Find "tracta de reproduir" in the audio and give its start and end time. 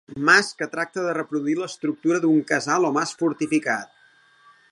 0.71-1.55